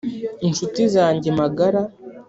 incuti 0.47 0.81
zanjye 0.93 1.29
magara 1.39 1.81